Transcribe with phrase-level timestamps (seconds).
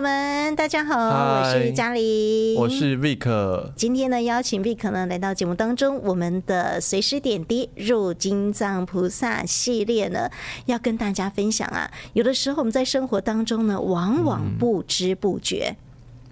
[0.00, 3.70] 友们，大家好我是嘉玲，我是 Vic。
[3.76, 10.30] 今天呢，邀请 Vic 呢来到节目当中，我们的随时点滴入金藏菩萨系列呢，
[10.64, 11.90] 要跟大家分享啊。
[12.14, 15.76] 有的时候我们在生活当中呢，往往不知不觉，嗯、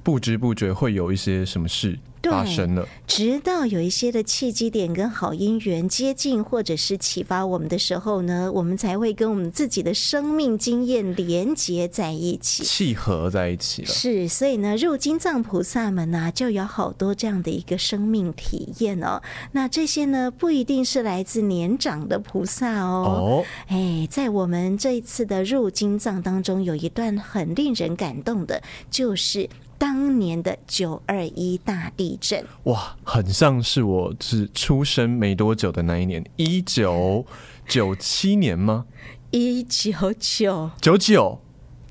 [0.02, 1.98] 不知不觉会有一些什么事。
[2.22, 13.88] 发生了，直到有一些的契机点跟好姻缘接近，或者是启发我们的时候呢，我们才会跟我们自己的生命经验连接在一起，契合在一起了。
[13.88, 19.22] 是，所以呢，入金藏菩萨们呢、啊，就有好多这样的一个生命体验哦。
[19.52, 23.44] 那这些呢，不一定是来自年长的菩萨哦。
[23.44, 29.48] 哦，哎，在我们这一次的入金藏当中，有一段很令人感动的，就是。
[29.78, 37.24] 当年的九二一大地震，哇，很像是我是出生没多久的那一年，一九
[37.68, 38.86] 九七年吗？
[39.30, 40.70] 一九九。
[40.80, 41.40] 九九。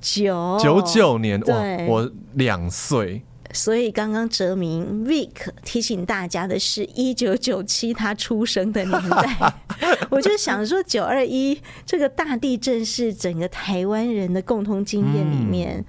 [0.01, 0.59] 九。
[0.61, 1.55] 九九年，哇，
[1.87, 3.23] 我两岁。
[3.53, 5.29] 所以刚刚哲明 Vic
[5.63, 9.53] 提醒大家的是一九九七他出生的年代，
[10.11, 15.77] 我就想说九二一这个大地震是整个台湾人的共同经验里面。
[15.77, 15.85] 嗯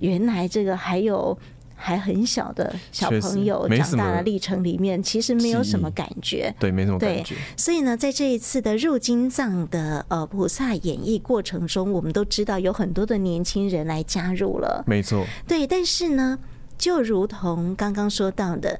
[0.00, 1.38] 原来这个还有
[1.82, 7.34] 还很小的小朋友长大的历程里面，其实没有什么感觉，对，没什么感觉。
[7.56, 15.24] 所以呢，在这一次的入金藏的呃菩萨演绎过程中，我们都知道有很多的年轻人来加入了，没错。
[15.48, 16.38] 对，但是呢，
[16.76, 18.78] 就如同刚刚说到的，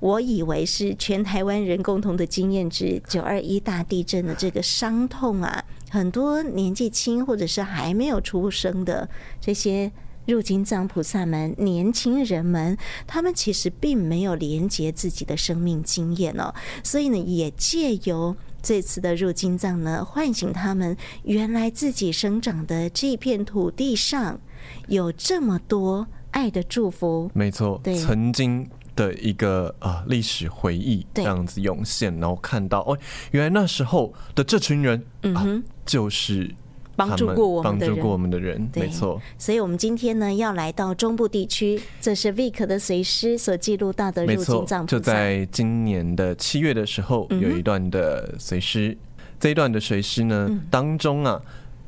[0.00, 9.08] 我以为是全台湾人共同的经验之九二一大地震的这个伤痛啊，很多年纪轻或者是还没有出生的
[9.40, 9.90] 这些。
[10.26, 24.40] 入金藏菩萨们，年轻人们，他们其实并没有连接自己的生命经验哦，所以呢，也借由这次的入金藏呢，唤醒他们原来自己生长的这片土地上
[24.86, 27.28] 有这么多爱的祝福。
[27.34, 32.96] 没错，对，曾经的一个啊历史回忆这样子涌现，然后看到哦，
[33.32, 36.54] 原来那时候的这群人，嗯哼，啊、就是。
[36.94, 39.20] 帮助过我们的人，帮助过我们的人，没错。
[39.38, 44.86] 所以，我们今天呢，要来到中部地区，这是 Vic 的随师所记录到的入境。
[44.86, 48.96] 就在今年的七月的时候，有一段的随师，
[49.40, 51.40] 这一段的随师呢，当中啊，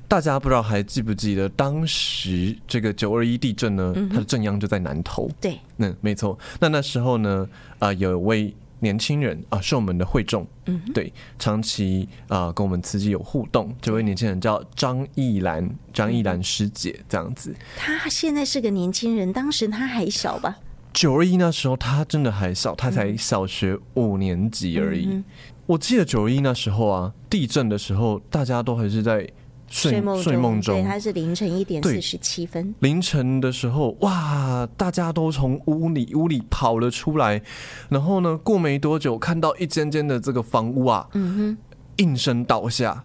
[0.08, 5.30] 大家不知道还记不记得，当时这个九二一地震呢，它的震央就在南投。
[5.40, 6.38] 对，嗯，没错。
[6.60, 7.48] 那那时候呢，
[7.78, 8.54] 啊，有一位。
[8.84, 13.74] 年轻人啊，是我们的会众，嗯，对，长期啊跟我们慈济有互动。
[13.80, 17.52] 这位年轻人叫张艺兰，张艺兰师姐这样子。
[17.76, 20.56] 她现在是个年轻人，当时她还小吧？
[20.92, 25.08] 九二一那时候她真的还小，她才小学五年级而已。
[25.10, 25.24] 嗯、
[25.66, 29.28] 我记得九二一那时候啊，地震的时候，大家都还是在。
[29.74, 32.72] 睡梦睡梦中，对，它是凌晨一点四十七分。
[32.78, 37.42] 凌晨的时候，哇，大家都从屋里屋里跑了出来，
[37.88, 41.58] 然后呢，过没多久，看到一间间的这个房屋啊，嗯哼，
[41.96, 43.02] 应声倒下，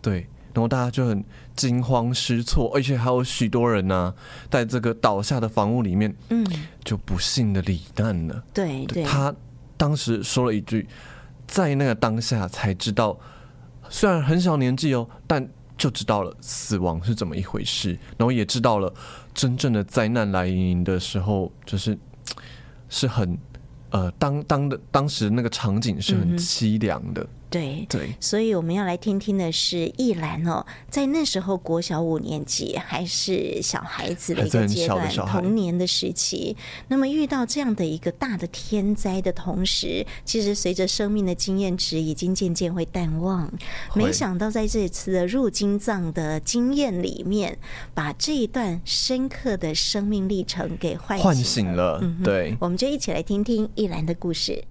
[0.00, 0.20] 对，
[0.54, 1.24] 然后大家就很
[1.56, 4.14] 惊慌失措，而且还有许多人呢、啊，
[4.48, 6.46] 在这个倒下的房屋里面，嗯，
[6.84, 8.44] 就不幸的罹难了。
[8.54, 9.34] 对对，他
[9.76, 10.86] 当时说了一句，
[11.48, 13.18] 在那个当下才知道，
[13.88, 15.48] 虽然很小年纪哦，但。
[15.76, 18.92] 就知道了死亡是怎么一回事，然后也知道了
[19.34, 21.96] 真正的灾难来临的时候，就是
[22.88, 23.36] 是很
[23.90, 27.26] 呃，当当的当时那个场景是很凄凉的。
[27.48, 36.56] 对对，所以我们要来听听的是艺兰哦，在那时候国小五年级还是小孩子的一个阶段，童年的时期。
[36.88, 43.50] 那么遇到这样的一个大的天灾的同时，其实随着生命的经验值已经渐渐会淡忘。
[43.94, 47.56] 没想到在这次的入金藏的经验里面，
[47.94, 52.00] 把这一段深刻的生命历程给唤唤醒了。
[52.02, 54.64] 嗯，对，我们就一起来听听艺兰的故事。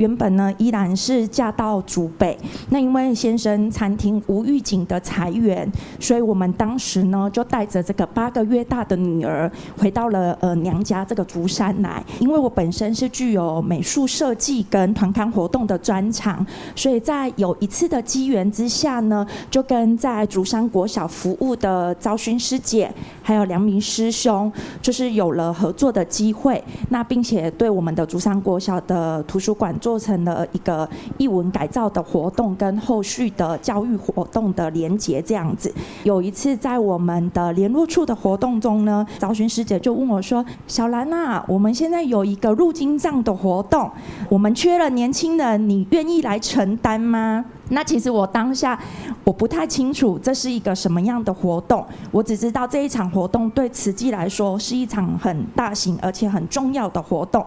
[0.00, 2.36] 原本呢，依然是嫁到竹北。
[2.70, 12.02] 那因为先生餐厅无预警的裁员，所以我们当时呢就带着这个八个月大的女儿回到了呃娘家这个竹山来。
[12.18, 16.44] 因为我本身是具有美术设计跟团刊活动的专长，
[16.74, 22.90] 所以在有一次的机缘之下呢，就跟在竹山国小服务的昭勋师姐
[23.22, 24.50] 还有良明师兄，
[24.80, 26.64] 就是有了合作的机会。
[26.88, 29.89] 那并且对我们的竹山国小的图书馆做。
[29.90, 30.88] 做成了一个
[31.18, 35.74] 译文改造的活动，跟后续的教育活动的连结，这样子。
[36.04, 43.90] 有一次在我们的联络处的活动中呢，找寻师姐就问我说：“小兰啊，我们现在有一个入金藏的活动，
[44.28, 48.76] 我们缺了年轻人，你愿意来承担吗？”那其实我当下
[49.22, 57.44] 我不太清楚这是一个什么样的活动，我只知道这一场活动对慈济来说是一场很大型而且很重要的活动。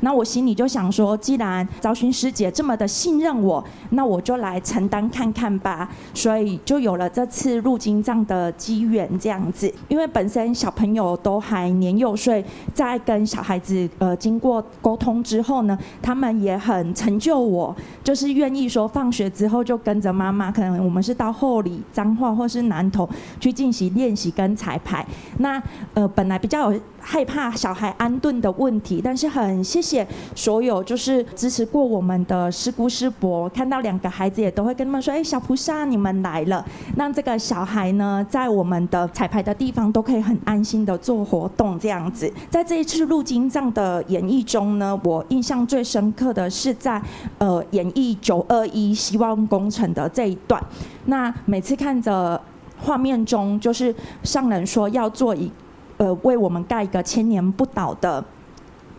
[0.00, 5.88] 那我心里就想说，既然昭薰师姐这么的信任我，那我就来承担看看吧。
[6.14, 9.72] 所以就有了这次入经藏的机缘这样子。
[9.88, 12.44] 因为本身小朋友都还年幼，所以
[12.74, 23.08] 在跟小孩子呃经过沟通之后呢，他们也很成就我，就是愿意说放学之后就跟着妈妈，可能我们是到后里、彰化或是南投
[23.40, 25.04] 去进行练习跟彩排。
[25.38, 25.62] 那
[25.94, 26.80] 呃本来比较有。
[27.08, 30.04] 害怕小孩安顿的问题，但是很谢谢
[30.34, 36.64] 所有就是支持过我们的师姑师伯，看到两个孩子也都会跟他们说：“哎，小菩萨你们来了。”
[36.98, 42.32] 让这个小孩呢，在我们的彩排的地方都可以很安心的做活动，这样子。
[42.50, 47.00] 在这一次入经藏的演绎中呢，我印象最深刻的是在
[47.38, 50.60] 呃演绎九二一希望工程的这一段。
[51.04, 52.40] 那每次看着
[52.80, 55.50] 画面中，就是上人说要做一。
[55.98, 58.22] 呃，为我们盖一个千年不倒的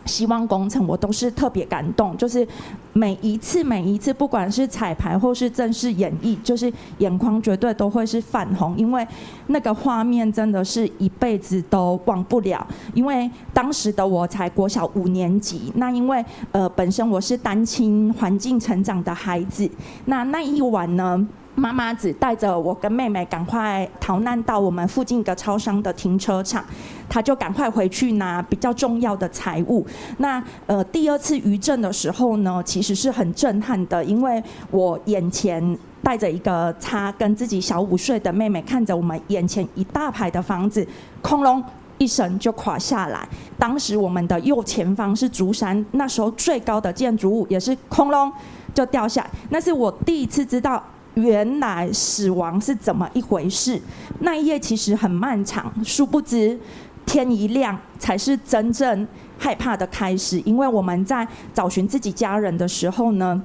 [0.08, 2.16] 希望工程，我都是特别感动。
[2.16, 2.44] 就是
[2.94, 9.06] 每一次、每一次，不管是彩排或是正式演绎，就是眼眶绝对都会是泛红，因为
[9.48, 12.66] 那个画面真的是一辈子都忘不了。
[12.94, 19.70] 因为当时的我才国小五年级，那因为呃，本身我是单亲环境成长的孩子，
[20.06, 21.28] 那那一晚呢，
[21.58, 26.64] 妈妈只带着我跟妹妹赶快逃难到我们附近一个超商的停车场，
[27.08, 29.84] 她就赶快回去拿比较重要的财物。
[30.18, 40.86] 那呃第二次余震的时候呢，其实是很震撼的，因为我眼前带着一个她跟自己小五岁的妹妹，看着我们眼前一大排的房子，
[41.22, 41.62] 哐隆
[41.98, 43.28] 一声就垮下来。
[43.58, 48.32] 当时我们的右前方是竹山，那时候最高的建筑物也是哐隆
[48.72, 49.30] 就掉下来。
[49.50, 50.80] 那是我第一次知道。
[51.14, 53.80] 原来死亡是怎么一回事？
[54.20, 56.58] 那一夜其实很漫长，殊不知
[57.04, 59.06] 天一亮才是真正
[59.38, 60.38] 害怕的开始。
[60.40, 63.42] 因为我们在找寻自己家人的时候呢，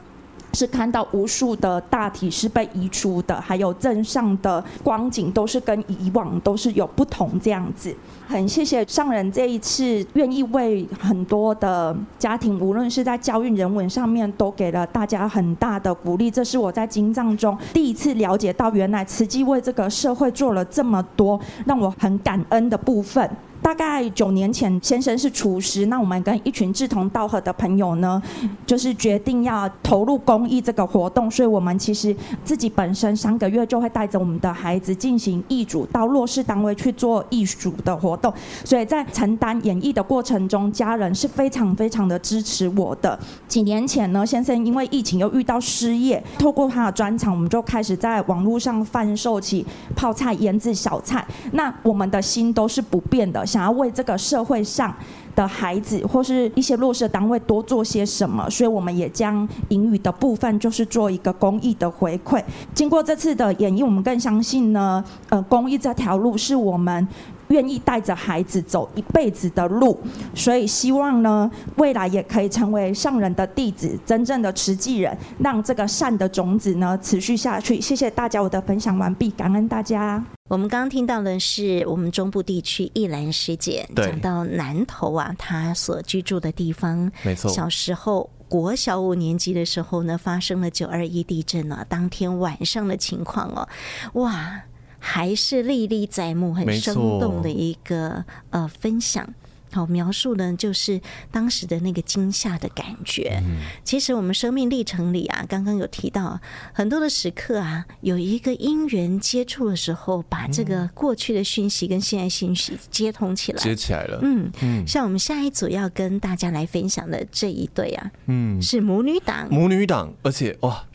[0.54, 7.96] 是看到无数的大体是被移除的，还有镇上的光景都是跟以往都是有不同这样子。
[8.28, 16.32] 很谢谢上人这一次愿意为很多的家庭，无论是在教育人文上面，都给了大家很大的鼓励。
[16.32, 23.30] 这是我在经藏中第一次了解到，原来慈济为这个社会做了这么多，让我很感恩的部分。
[23.64, 28.22] 大概九年前，先生是厨师，那我们跟一群志同道合的朋友呢，
[28.68, 38.32] 就是决定要投入公益这个活动，所以我们其实自己本身三个月就会带着我们的孩子进行义组到弱势单位去做义组的活动，
[38.66, 43.18] 所以在承担演绎的过程中，家人是非常非常的支持我的。
[43.48, 53.46] 几年前呢，先生因为疫情又遇到失业，透过他的专长，我们就开始在网络上贩售起泡菜、腌制小菜，那我们的心都是不变的。
[53.54, 54.92] 想要为这个社会上
[55.36, 62.44] 的孩子或是一些弱势单位多做些什么，所以我们也将盈余的部分就是做一个公益的回馈。
[62.74, 67.08] 经过这次的演绎，我们更相信呢，呃，公益这条路是我们。
[67.54, 70.00] 愿意带着孩子走一辈子的路，
[70.34, 77.80] 所以希望呢，未来也可以成为上人的弟子，真正的持济人，让这个善的种子呢持续下去。
[77.80, 80.24] 谢谢大家，我的分享完毕，感恩大家。
[80.50, 93.68] 我们刚刚听到的是我们中部地区一兰师姐讲到南投啊，她所居住的地方，没错，小时候国小五年级的时候呢，发生了九二一地震啊，当天晚上的情况哦，
[94.14, 94.64] 哇。
[95.06, 99.28] 还是历历在目，很生动的一个呃分享。
[99.74, 103.42] 好，描述呢，就是当时的那个惊吓的感觉。
[103.44, 103.58] 嗯。
[103.84, 106.40] 其实我们生命历程里啊，刚刚有提到
[106.72, 114.20] 很多的时刻啊，有一个因缘接触的时候，把这个过去的讯息跟现在讯息接通起来，接起来了。
[114.22, 120.86] 嗯嗯，像我们下一组要跟大家来分享的这一对啊，嗯，是母女档，母女档，而且哇。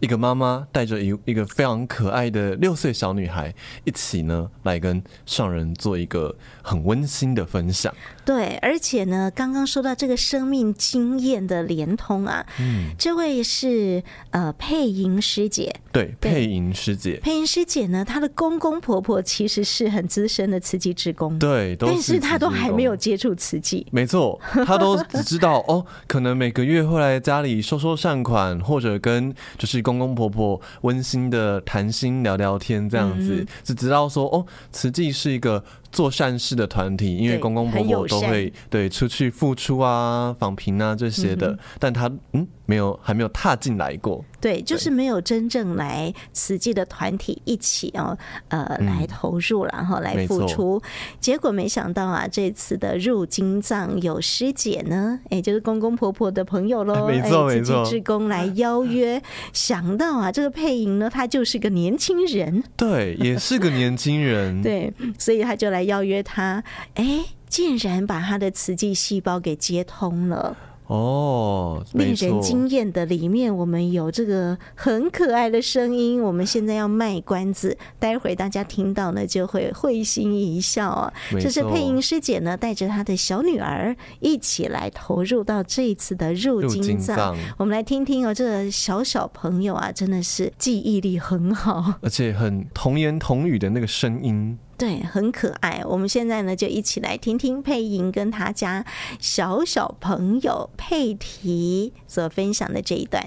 [0.00, 7.92] 一个妈妈带着一一个非常可爱的六岁小女孩一起呢，来跟上人做一个很温馨的分享。
[8.28, 48.16] 对，而且呢，刚刚说到这个生命经验的连通啊，嗯，这位是呃佩莹师姐，对，佩莹师姐，佩莹师姐呢，她的公公婆婆其实是很资深的慈济职工，对，都是，但是她都还没有接触慈济，没错，她都只知道哦，可能每个月会来家里收收善款，或者跟就是公公婆婆温馨的谈心聊聊天这样子，只、嗯、知道说哦，慈济是一个做善事的团体，因为公公婆婆都会对出去付出啊、访贫啊这些的，嗯、但他嗯没有还没有踏进来过，对，就是没有真正来慈济的团体一起哦，
[48.48, 50.80] 呃，嗯、来投入然后来付出，
[51.18, 59.20] 结果没想到啊，这次的入金藏有师姐呢，哎，就是公公婆婆的朋友喽，没错没错，志工来邀约，
[59.52, 65.88] 想到啊，这个配音呢，他就是个年轻人，对，也是个年轻人， 对，所以他就来。
[65.88, 66.62] 邀约他，
[66.96, 70.54] 哎，竟然把他的慈济细胞给接通了。
[70.88, 76.22] 哦，令人惊艳的里面，我们有这个很可爱的声音。
[76.22, 81.12] 我们现在要卖关子，待会大家听到呢就会会心一笑啊。
[81.32, 87.36] 这是配音师姐呢带着她的小女儿一起来投入到这一次的入金藏。
[87.58, 94.58] 我们来听听哦，这个小小朋友啊，真的是记忆力很好，而且很童言童语的那个声音。
[94.78, 95.82] 对，很可爱。
[95.84, 98.86] 我们现在呢，就一起来听听佩莹跟他家
[99.18, 103.22] 小小朋友佩提所分享的这一段。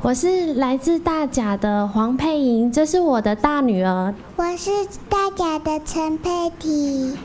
[0.00, 4.14] 我是来自大甲的黄佩莹，这是我的大女儿。
[4.36, 4.70] 我是
[5.10, 7.16] 大甲的陈佩提。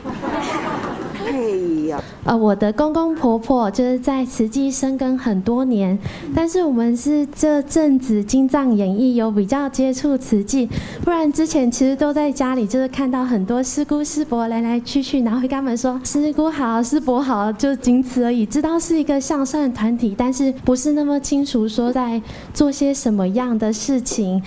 [1.24, 5.98] 嘿呀，呃，我的公公婆婆就是在慈济深耕很多年，
[6.34, 10.68] 但是我们是这阵子经藏演艺有比较接触慈济，
[11.04, 22.20] 不然之前其实都在家里，就是看到很多师姑师伯来来去去，然后会跟他们说师姑好，师伯好，就仅此而已，知道是一个向善团体，但是不是那么清楚说在
[22.54, 24.42] 做些什么样的事情。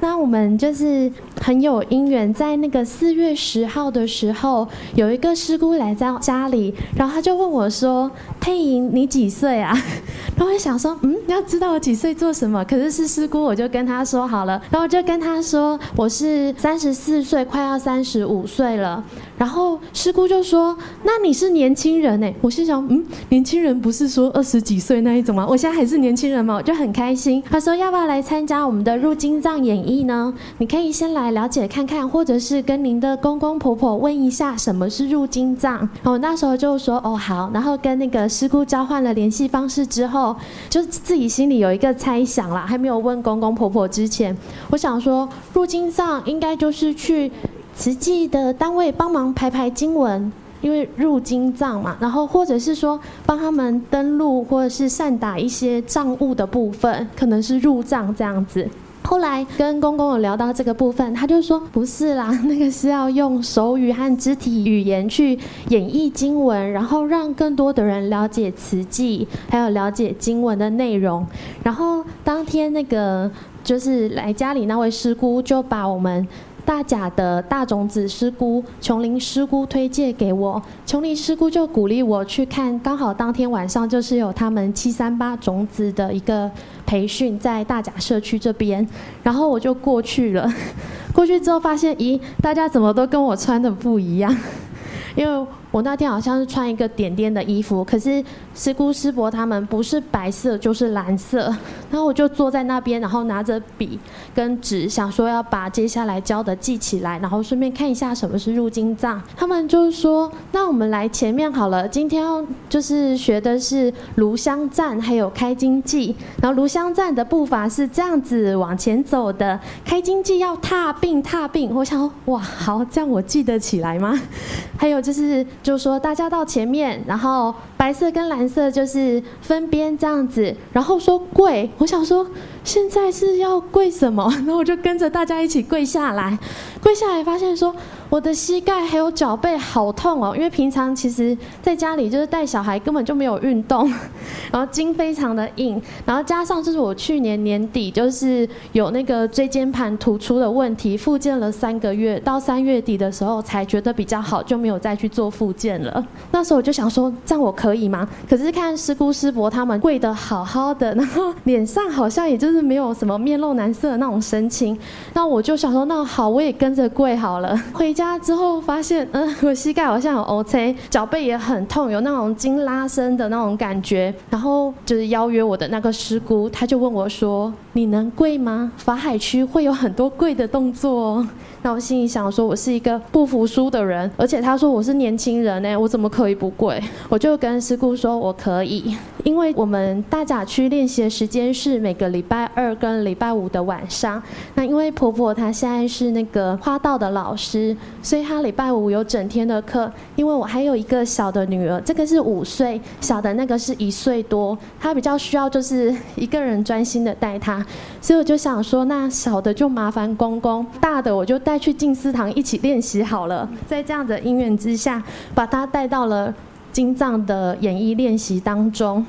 [0.00, 9.76] 那我们就是很有因缘，在那个四月十号的时候，有一个师姑来到家里，然后他就问我说：“佩莹，你几岁啊？”
[10.36, 19.04] 然后我想说：“嗯，你要知道我几岁做什么？”可是是师姑，我就跟他说好了，然后我就跟他说：“我是三十四岁，快要三十五岁了。”
[19.40, 25.46] 然后师姑就说：“那你是年轻人呢？”我心想：“嗯，年轻人不是说二十几岁那一种吗？
[25.48, 27.42] 我现在还是年轻人吗？”我就很开心。
[27.50, 30.34] 他说：“要不要来参加我们的入经藏演艺呢？
[30.58, 40.36] 你可以先来了解看看，或者是跟您的公公婆婆问一下什么是入经藏。”我那时候就说：“哦，好。”然后跟那个师姑交换了联系方式之后，
[40.68, 44.36] 就自己心里有一个猜想啦，还没有问公公婆婆之前，
[44.68, 47.32] 我想说入经藏应该就是去
[47.80, 58.68] 慈济的单位帮忙排排经文，因为入经藏嘛，然后或者是说帮他们登录或者是善打一些账务的部分，可能是入账这样子。
[59.02, 65.38] 后来跟公公有聊到这个部分，他就说不是啦， 那个是要用手语和肢体语言去
[65.70, 71.26] 演绎经文，然后让更多的人了解慈济，还有了解经文的内容。
[71.62, 73.30] 然后当天那个
[73.64, 76.28] 就是来家里那位师姑就把我们。
[76.70, 86.48] 大甲的大种子师姑琼林师姑推荐给我，琼林师姑就鼓励我去看，刚好当天晚上就是有他们七三八种子的一个
[86.86, 88.88] 培训，在大甲社区这边，
[89.24, 90.48] 然后我就过去了。
[91.12, 94.32] 过去之后发现，咦，大家怎么都跟我穿的不一样？
[95.16, 98.22] 因为我那天好像是穿一个点点的衣服，可是
[98.56, 101.44] 师姑师伯他们不是白色就是蓝色，
[101.90, 103.96] 然后我就坐在那边，然后拿着笔
[104.34, 109.22] 跟纸，想说要把接下来教的记起来，然后顺便看一下什么是入金藏。
[109.36, 116.12] 他们就说：“那我们来前面好了，今天要就是学的是炉香赞，还有开经偈。
[116.42, 121.72] 然后炉香赞的步伐是这样子往前走的，开经偈要踏并踏并。
[121.72, 124.20] 我想，哇，好，这样我记得起来吗？
[124.76, 125.46] 还有就是。
[125.62, 131.70] 就说大家到前面，然后白色跟蓝色就是分边这样子，然后说贵。
[131.78, 132.26] 我想说
[132.64, 134.30] 现在是要跪什么？
[134.46, 136.38] 然后我就跟着大家一起跪下来，
[136.82, 137.74] 跪下来发现说。
[138.10, 143.88] 我的膝盖还有脚背好痛哦，因为平常其实在家里就是带小孩根本就没有运动，
[144.50, 156.04] 然后筋非常的硬，然后加上就是我去年年底就是有那个椎间盘突出的问题，复健了三个月，到三月底的时候才觉得比较好，就没有再去做复健了。
[156.32, 158.08] 那时候我就想说，这样我可以吗？
[158.28, 164.76] 可是看师姑师伯他们跪得好好的，然后脸上好像也就就是没有什么面露难色的那种神情，
[165.14, 167.56] 那我就想说，那好，我也跟着跪好了。
[167.72, 174.12] 回家之后发现，嗯，我膝盖好像有 OK，脚背也很痛，有那种筋拉伸的那种感觉。
[174.30, 178.72] 然后就是邀约我的那个师姑，他就问我说：“你能跪吗？
[178.76, 181.28] 法海区会有很多跪的动作哦。
[181.62, 186.82] 那我心里想说，我是一个不服输的人，而且他说我是年轻人呢，我怎么可以不跪？
[187.08, 194.20] 我就跟师姑说我可以，因为我们大甲区练习的时间是每个礼拜二跟礼拜五的晚上。
[194.54, 199.92] 那因为婆婆她现在是那个花道的老师，所以她礼拜五有整天的课。
[200.16, 207.59] 因为我还有一个小的女儿，这个是五岁，小的那个是一岁多，她比较需要就是一个人专心的带她，
[208.00, 211.60] 所以我就想说，那小的就麻烦公公，大的我就带。
[211.60, 215.02] 去静思堂一起练习好了，在这样的因缘之下，
[215.34, 216.34] 把他带到了
[216.72, 219.04] 金藏的演绎练习当中。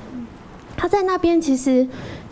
[0.76, 1.88] 他在那边其实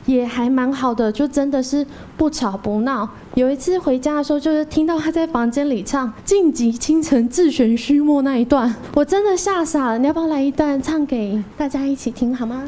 [0.05, 3.07] 也还蛮好的，就真的是不吵不闹。
[3.35, 9.97] 有一次回家的时候，就是听到他在房间里唱“晋级清晨，自旋虚末”那一段，我真的吓傻了。
[9.97, 12.65] 你要不要来一段唱给大家一起听好吗？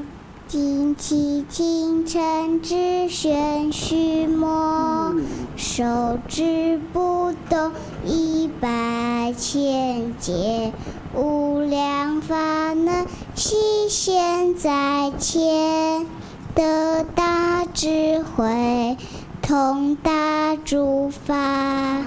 [0.51, 5.15] 静寂清晨，自悬虚没，
[5.55, 5.85] 手
[6.27, 7.71] 指不动，
[8.05, 10.73] 一百千劫，
[11.15, 12.35] 无量法
[12.73, 16.05] 能悉现在前，
[16.53, 18.97] 得大智慧，
[19.41, 22.03] 通达诸法。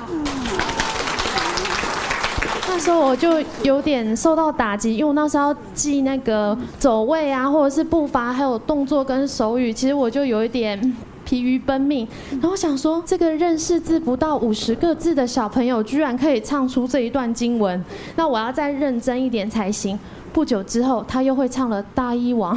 [2.76, 12.07] 那时候我就有点受到打击，因为我那时候要记那个走位啊，或者是步伐，还有动作跟手语，其实我就有一点疲于奔命。
[12.43, 17.81] 然后想说，这个认识字不到五十个字的小朋友，居然可以唱出这一段经文，
[18.16, 19.97] 那我要再认真一点才行。
[20.33, 22.57] 不久之后，他又会唱了《大一王》。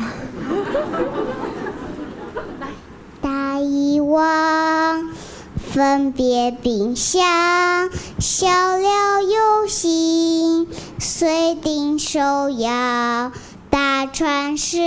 [2.59, 2.67] 来，
[3.21, 5.11] 大一王。
[5.77, 7.21] 分别冰箱，
[8.17, 10.67] 小料有心，
[10.97, 13.31] 随定收腰，
[13.69, 14.79] 大船是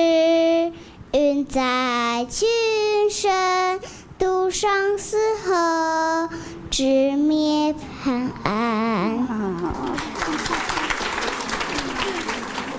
[1.12, 2.49] 运载群
[3.09, 3.78] 生，
[4.18, 6.28] 渡上四河，
[6.73, 10.09] 直面潘安。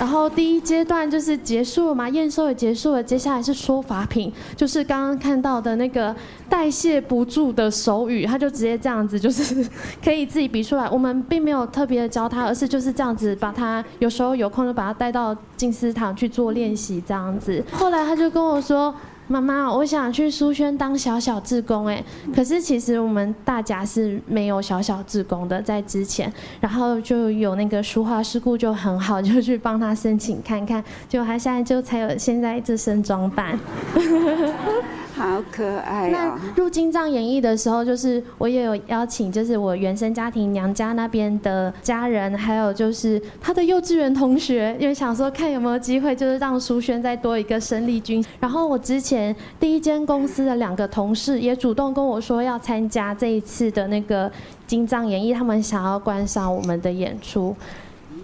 [0.02, 6.16] 然后第一阶段就是结束了嘛，验收也结束了，接下来是说法品，就是刚刚看到的那个
[6.50, 9.64] 代谢不住的手语，他就直接这样子，就是
[10.04, 10.90] 可以自己比出来。
[10.90, 17.64] 我们并没有特别的教他，而是就是这样子把他，有时候有空就把他带到静思堂去做练习这样子。
[17.72, 18.92] 后来他就跟我说。
[19.32, 22.04] 妈妈，我想去书轩当小小志工哎，
[22.36, 33.58] 可是其实我们大家是没有小小志工的，在之前，然后就有那个书画事故就很好，就去帮他申请看看，就他现在就才有现在这身装扮。
[35.22, 48.24] 好可爱、那入金藏演艺的时候，就是我也有邀请，就是我原生家庭娘家那边的家人，还有就是他的幼稚园同学，因为想说看有没有机会，就是让书轩再多一个生力军。
[48.40, 54.32] 然后我之前第一间公司的两个同事也主动跟我说要参加这一次的那个
[54.66, 57.56] 金藏演艺，他们想要观赏我们的演出。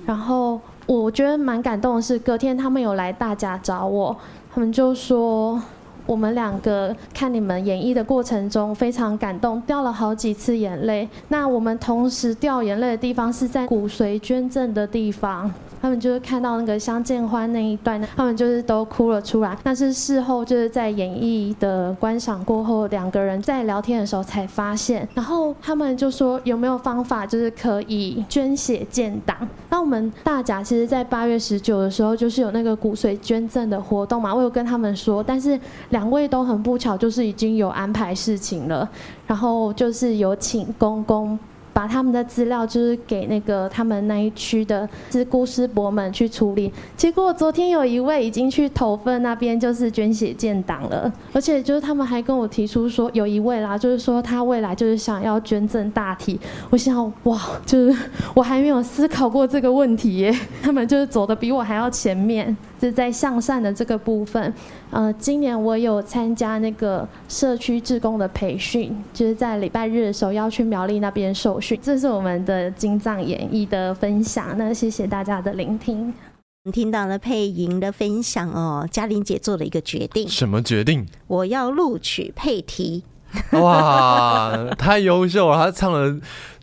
[0.06, 4.18] 然后我觉得蛮感动的是，隔天他们有来大家找我，
[4.52, 5.62] 他们就说。
[6.08, 11.08] 我们两个看你们演绎的过程中非常感动，掉了好几次眼泪。
[11.28, 15.54] 那我们同时掉眼泪的地方是在骨髓捐赠的地方。
[15.82, 19.58] 他们就是看到那个相见欢那一段，他们就是都哭了出来。
[19.64, 25.08] 但是事后就是在演绎的观赏过后，两个人在聊天的时候才发现。
[25.14, 29.36] 然后他们就说有没有方法，就是可以捐血建档。
[29.70, 34.34] 那我们大甲其实，在八月十九的时候，就是有那个骨髓捐赠的活动嘛。
[34.34, 35.60] 我有跟他们说，但是
[35.90, 38.88] 两位都很不巧，就是已经有安排事情了。
[39.26, 41.38] 然后就是有请公公。
[41.78, 56.40] 把他们的资料就是给那个他们那一区的师姑师伯们去处理，结果昨天有一位已经去投份那边就是捐血建档了，而且就是他们还跟我提出说有一位啦，就是说他未来就是想要捐赠大体，
[56.72, 57.96] 我想哇，就是
[58.34, 62.58] 我还没有思考过这个问题耶，他们就是走的比我还要前面。
[62.80, 64.54] 是在向善的这个部分，
[64.92, 71.80] 呃，今年我有参加那个社区志工的培训，就是在礼拜日的时候要去苗栗那边受训。
[71.82, 76.14] 这是我们的金藏演义的分享，那谢谢大家的聆听。
[76.72, 81.08] 听到了配音的分享哦，嘉玲姐做了一个决定，什么决定？
[81.28, 83.04] 我要录取配题。
[83.52, 85.58] 哇，太优秀了！
[85.58, 86.18] 他唱了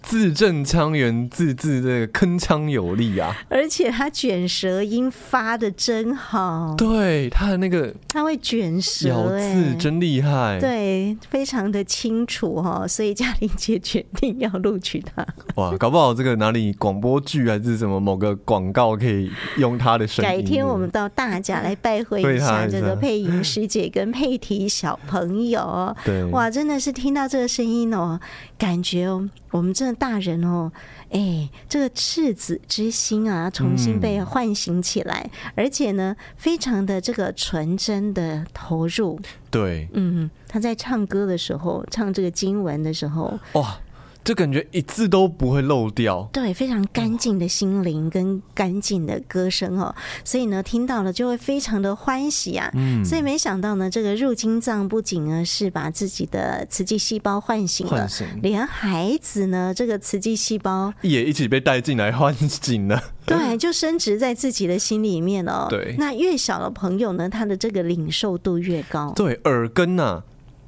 [0.05, 3.35] 字正腔圆，字字的铿锵有力啊！
[3.49, 15.27] 而且他卷舌音发的真好，对他的那个他会卷舌，咬字真厉害，对，非常的清楚哈，所以嘉玲姐决定要录取他。
[15.57, 20.31] 哇，搞不好这个哪里广播剧还是什么某个广告可以用他的声音。
[20.31, 25.97] 改天我们到大甲来拜会一下这个配音师姐跟佩提小朋友。
[26.05, 28.21] 对，哇，真的是听到这个声音哦，
[28.59, 29.94] 感觉哦，我们真的。
[29.95, 30.71] 大人哦，
[31.11, 39.19] 哎，这个赤子之心啊，重新被唤醒起来，嗯、而且呢，非常的这个纯真的投入。
[39.51, 43.79] 对，嗯，他在唱歌的时候，唱这个经文的时候，哇。
[44.25, 52.71] 就感觉一字都不会漏掉，对，非常干净的心灵跟干净的歌声哦，所以呢，听到了就会非常的欢喜啊。
[52.75, 63.03] 嗯，所以没想到呢，这个入金藏不仅呢是把自己的慈济细胞唤醒了，醒连孩子呢这个慈济细胞也一起被带进来唤醒了。
[63.27, 65.67] 对，就升值在自己的心里面哦。
[65.69, 69.13] 对，那越小的朋友呢，他的这个领受度越高。
[69.15, 70.25] 对，耳根呐、啊。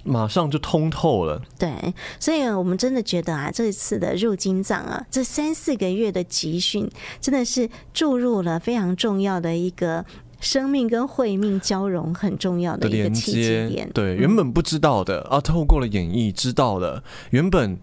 [0.07, 1.71] 马上就通透了，对，
[2.21, 6.89] 所以我们真的觉得啊，这一次的入金藏啊，这三四个月的集训，
[7.21, 10.05] 真的是注入了非常重要的一个
[10.41, 13.91] 生命跟慧命交融很重要的一个契机点。
[13.93, 17.79] 对，原本不知道的、嗯、啊，透过了演绎知道了，原本。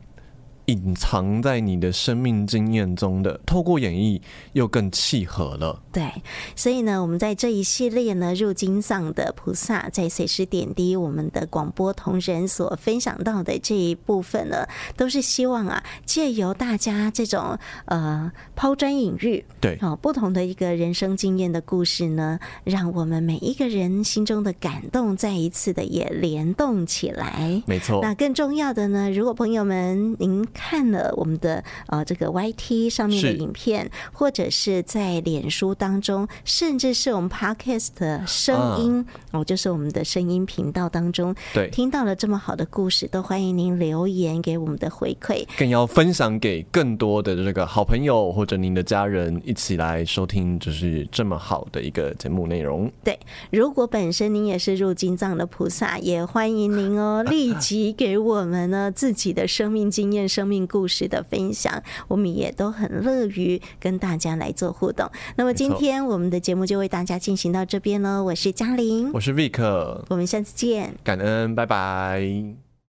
[0.66, 4.22] 隐藏在你的生命经验中的，透过演绎
[4.54, 5.82] 又更契合了。
[5.92, 6.10] 对，
[6.56, 27.62] 所以呢，我们在这一系列呢，入经藏的菩萨在随时点滴我们的广播同仁所分享到的这一部分呢，都是希望啊，借由大家这种呃抛砖引玉，对，哦，不同的一个人生经验的故事呢，让我们每一个人心中的感动再一次的也联动起来。
[27.68, 28.00] 没错。
[28.02, 30.48] 那更重要的呢，如果朋友们您。
[30.54, 52.92] 看了我们的呃这个 YT 上面的影片，或者是在脸书当中，甚至是我们 Podcast 的声音哦，就是我们的声音频道当中，对，听到了这么好的故事，都欢迎您留言给我们的回馈，更要分享给更多的这个好朋友或者您的家人一起来收听，就是这么好的一个节目内容。
[53.04, 53.18] 对，
[53.52, 65.10] 如果本身您也是入金藏的菩萨，也欢迎您哦， 立即给我们呢自己的生命经验、生命故事的分享，我们也都很乐于跟大家来做互动。
[65.38, 68.22] 那么今天我们的节目就为大家进行到这边喽。
[68.26, 69.64] 我是嘉玲，我是 Vick，
[70.10, 72.63] 我们下次见，感恩，拜拜。